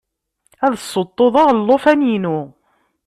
[0.65, 2.39] Ad ssuṭuḍeɣ llufan-inu.